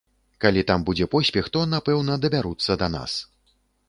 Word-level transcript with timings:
Калі 0.43 0.61
там 0.69 0.85
будзе 0.87 1.05
поспех, 1.11 1.49
то, 1.57 1.61
напэўна, 1.73 2.15
дабяруцца 2.23 2.79
да 2.83 2.87
нас. 2.95 3.13